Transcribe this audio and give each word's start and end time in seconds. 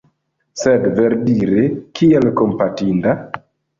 Sed, 0.61 0.87
verdire, 0.99 1.67
kial 1.99 2.29
kompatinda? 2.41 3.15